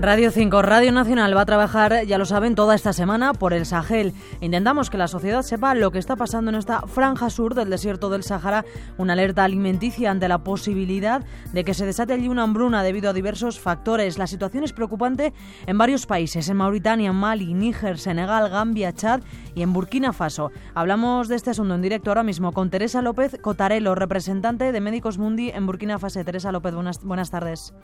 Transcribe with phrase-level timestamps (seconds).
[0.00, 3.66] Radio 5, Radio Nacional va a trabajar, ya lo saben, toda esta semana por el
[3.66, 4.14] Sahel.
[4.40, 8.08] Intentamos que la sociedad sepa lo que está pasando en esta franja sur del desierto
[8.08, 8.64] del Sahara,
[8.96, 11.22] una alerta alimenticia ante la posibilidad
[11.52, 14.16] de que se desate allí una hambruna debido a diversos factores.
[14.16, 15.34] La situación es preocupante
[15.66, 19.20] en varios países, en Mauritania, Mali, Níger, Senegal, Gambia, Chad
[19.54, 20.50] y en Burkina Faso.
[20.74, 25.18] Hablamos de este asunto en directo ahora mismo con Teresa López Cotarelo, representante de Médicos
[25.18, 26.24] Mundi en Burkina Faso.
[26.24, 27.74] Teresa López, buenas, buenas tardes.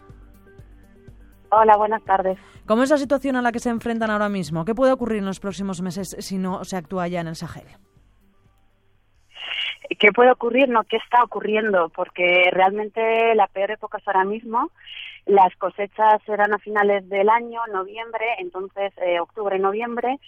[1.51, 2.39] Hola, buenas tardes.
[2.67, 4.65] ¿Cómo es la situación a la que se enfrentan ahora mismo?
[4.65, 7.67] ¿Qué puede ocurrir en los próximos meses si no se actúa ya en el Sahel?
[9.99, 10.69] ¿Qué puede ocurrir?
[10.69, 11.89] No, ¿qué está ocurriendo?
[11.91, 14.71] Porque realmente la peor época es ahora mismo.
[15.27, 20.21] Las cosechas serán a finales del año, noviembre, entonces eh, octubre, noviembre.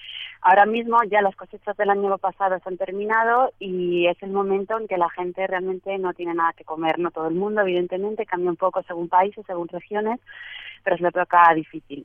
[0.43, 4.77] Ahora mismo ya las cosechas del año pasado se han terminado y es el momento
[4.77, 6.99] en que la gente realmente no tiene nada que comer.
[6.99, 10.21] No todo el mundo, evidentemente, cambia un poco según países, según regiones,
[10.83, 12.05] pero es la época difícil.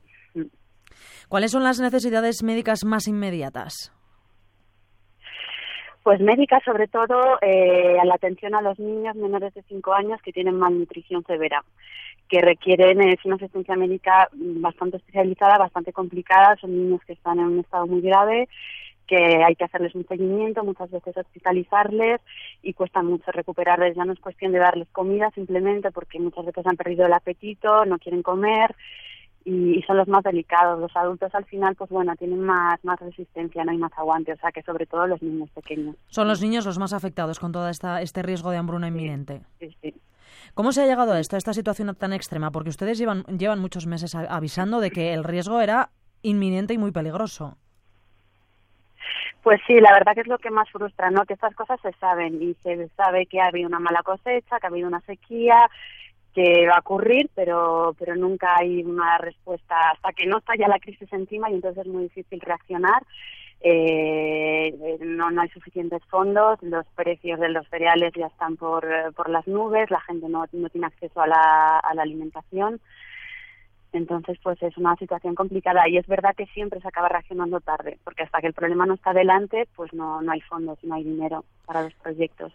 [1.28, 3.92] ¿Cuáles son las necesidades médicas más inmediatas?
[6.04, 10.20] Pues médicas, sobre todo, eh, a la atención a los niños menores de 5 años
[10.20, 11.64] que tienen malnutrición severa,
[12.28, 16.56] que requieren es una asistencia médica bastante especializada, bastante complicada.
[16.60, 18.50] Son niños que están en un estado muy grave,
[19.06, 22.20] que hay que hacerles un seguimiento, muchas veces hospitalizarles
[22.62, 23.96] y cuesta mucho recuperarles.
[23.96, 27.86] Ya no es cuestión de darles comida simplemente porque muchas veces han perdido el apetito,
[27.86, 28.76] no quieren comer
[29.44, 30.80] y, son los más delicados.
[30.80, 34.36] Los adultos al final, pues bueno, tienen más, más resistencia, no hay más aguante, o
[34.36, 35.96] sea que sobre todo los niños pequeños.
[36.08, 39.42] Son los niños los más afectados con todo esta, este riesgo de hambruna inminente.
[39.58, 39.94] Sí, sí.
[40.54, 42.50] ¿Cómo se ha llegado a esto, a esta situación tan extrema?
[42.50, 45.90] Porque ustedes llevan, llevan muchos meses avisando de que el riesgo era
[46.22, 47.56] inminente y muy peligroso.
[49.42, 51.26] Pues sí, la verdad que es lo que más frustra, ¿no?
[51.26, 54.66] Que estas cosas se saben y se sabe que ha habido una mala cosecha, que
[54.66, 55.68] ha habido una sequía,
[56.34, 60.68] que va a ocurrir, pero, pero nunca hay una respuesta hasta que no está ya
[60.68, 63.02] la crisis encima y entonces es muy difícil reaccionar.
[63.60, 69.30] Eh, no, no hay suficientes fondos, los precios de los cereales ya están por, por
[69.30, 72.80] las nubes, la gente no, no tiene acceso a la alimentación.
[73.94, 77.98] Entonces, pues es una situación complicada y es verdad que siempre se acaba reaccionando tarde,
[78.02, 81.04] porque hasta que el problema no está delante, pues no, no hay fondos, no hay
[81.04, 82.52] dinero para los proyectos.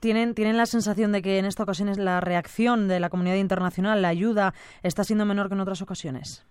[0.00, 4.02] ¿Tienen, ¿Tienen la sensación de que en esta ocasión la reacción de la comunidad internacional,
[4.02, 6.46] la ayuda, está siendo menor que en otras ocasiones?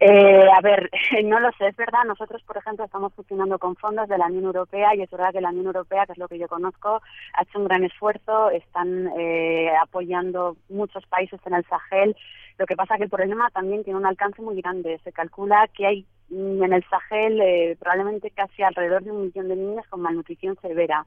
[0.00, 0.88] Eh, a ver,
[1.24, 2.04] no lo sé, es verdad.
[2.06, 5.40] Nosotros, por ejemplo, estamos funcionando con fondos de la Unión Europea y es verdad que
[5.40, 7.02] la Unión Europea, que es lo que yo conozco,
[7.34, 8.50] ha hecho un gran esfuerzo.
[8.50, 12.16] Están eh, apoyando muchos países en el Sahel.
[12.58, 15.00] Lo que pasa es que el problema también tiene un alcance muy grande.
[15.02, 19.48] Se calcula que hay mm, en el Sahel eh, probablemente casi alrededor de un millón
[19.48, 21.06] de niños con malnutrición severa.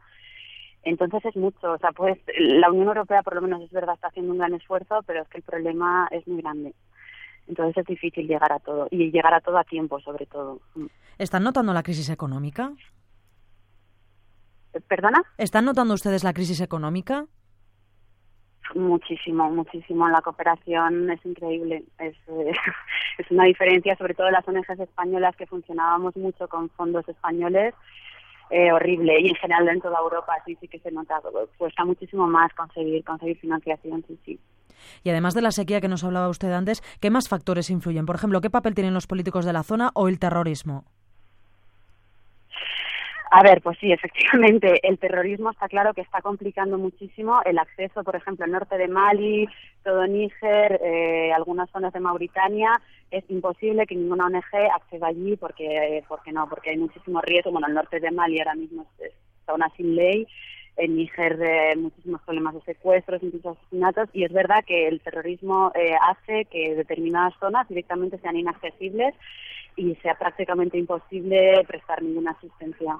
[0.83, 4.07] Entonces es mucho, o sea, pues la Unión Europea por lo menos es verdad está
[4.07, 6.73] haciendo un gran esfuerzo, pero es que el problema es muy grande.
[7.47, 10.59] Entonces es difícil llegar a todo y llegar a todo a tiempo, sobre todo.
[10.75, 10.85] Mm.
[11.17, 12.71] ¿Están notando la crisis económica?
[14.87, 15.21] ¿Perdona?
[15.37, 17.25] ¿Están notando ustedes la crisis económica?
[18.75, 20.07] Muchísimo, muchísimo.
[20.07, 21.83] La cooperación es increíble.
[21.99, 22.51] Es, eh,
[23.17, 27.73] es una diferencia, sobre todo las ONGs españolas que funcionábamos mucho con fondos españoles.
[28.49, 31.21] Eh, horrible y en general en toda Europa sí sí que se nota
[31.57, 34.39] cuesta muchísimo más conseguir conseguir financiación sí sí
[35.03, 38.05] y además de la sequía que nos hablaba usted antes, ¿qué más factores influyen?
[38.05, 40.85] Por ejemplo, ¿qué papel tienen los políticos de la zona o el terrorismo?
[43.33, 48.03] A ver, pues sí, efectivamente, el terrorismo está claro que está complicando muchísimo el acceso,
[48.03, 49.47] por ejemplo, al norte de Mali,
[49.83, 52.79] todo Níger, eh, algunas zonas de Mauritania.
[53.09, 57.51] Es imposible que ninguna ONG acceda allí porque, porque no, porque hay muchísimo riesgo.
[57.51, 59.13] Bueno, el norte de Mali ahora mismo es,
[59.45, 60.27] zona sin ley
[60.81, 65.71] en Níger de muchísimos problemas de secuestros, incluso asesinatos, y es verdad que el terrorismo
[65.75, 69.13] eh, hace que determinadas zonas directamente sean inaccesibles
[69.75, 72.97] y sea prácticamente imposible prestar ninguna asistencia.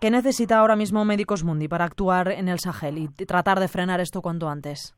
[0.00, 4.00] ¿Qué necesita ahora mismo Médicos Mundi para actuar en el Sahel y tratar de frenar
[4.00, 4.94] esto cuanto antes?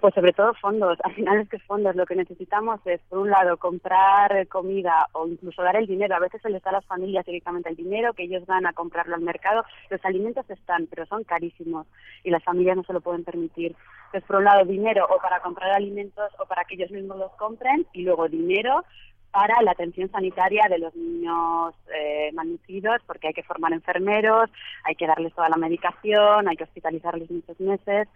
[0.00, 0.98] Pues sobre todo fondos.
[1.04, 1.94] Al final es que fondos.
[1.94, 6.16] Lo que necesitamos es, por un lado, comprar comida o incluso dar el dinero.
[6.16, 8.72] A veces se les da a las familias directamente el dinero, que ellos van a
[8.72, 9.62] comprarlo al mercado.
[9.90, 11.86] Los alimentos están, pero son carísimos
[12.24, 13.76] y las familias no se lo pueden permitir.
[14.06, 17.32] Entonces, por un lado, dinero o para comprar alimentos o para que ellos mismos los
[17.32, 18.84] compren y luego dinero
[19.30, 24.50] para la atención sanitaria de los niños eh, malnutridos, porque hay que formar enfermeros,
[24.84, 28.08] hay que darles toda la medicación, hay que hospitalizarles muchos meses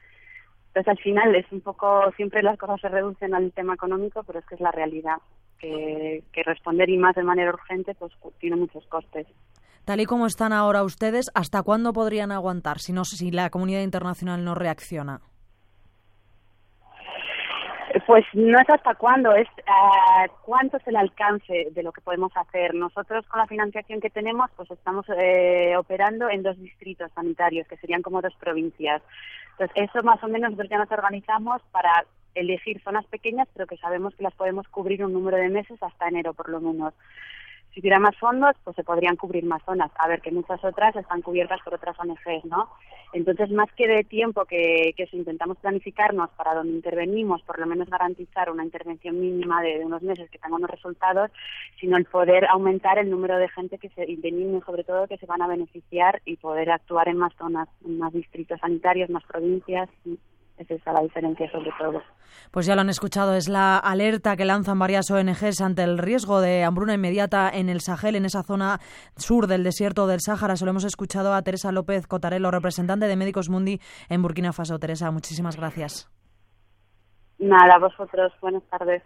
[0.75, 4.41] Entonces, al final es un poco, siempre las cosas se reducen al tema económico, pero
[4.41, 5.19] es que es la realidad,
[5.61, 9.29] que, responder y más de manera urgente, pues tiene muchos costes.
[9.85, 13.83] Tal y como están ahora ustedes, ¿hasta cuándo podrían aguantar si, no, si la comunidad
[13.83, 15.21] internacional no reacciona?
[18.07, 22.33] Pues no es hasta cuándo, es uh, cuánto es el alcance de lo que podemos
[22.37, 22.75] hacer.
[22.75, 27.77] Nosotros con la financiación que tenemos, pues estamos eh, operando en dos distritos sanitarios, que
[27.77, 29.01] serían como dos provincias.
[29.53, 32.05] Entonces, eso más o menos nosotros ya nos organizamos para
[32.35, 36.09] elegir zonas pequeñas, pero que sabemos que las podemos cubrir un número de meses hasta
[36.09, 36.95] enero por lo menos
[37.75, 39.91] si hubiera más fondos, pues se podrían cubrir más zonas.
[39.97, 42.71] A ver, que muchas otras están cubiertas por otras ONGs, ¿no?
[43.13, 47.67] Entonces, más que de tiempo que, que si intentamos planificarnos para donde intervenimos, por lo
[47.67, 51.31] menos garantizar una intervención mínima de, unos meses que tenga unos resultados,
[51.81, 55.19] sino el poder aumentar el número de gente que se, y de sobre todo, que
[55.19, 59.25] se van a beneficiar y poder actuar en más zonas, en más distritos sanitarios, más
[59.25, 59.89] provincias.
[60.59, 62.01] Es esa la diferencia sobre todo.
[62.51, 66.41] Pues ya lo han escuchado, es la alerta que lanzan varias ONGs ante el riesgo
[66.41, 68.79] de hambruna inmediata en el Sahel, en esa zona
[69.17, 70.57] sur del desierto del Sáhara.
[70.57, 74.79] Se lo hemos escuchado a Teresa López Cotarelo, representante de Médicos Mundi en Burkina Faso.
[74.79, 76.09] Teresa, muchísimas gracias.
[77.39, 78.33] Nada, vosotros.
[78.41, 79.03] Buenas tardes.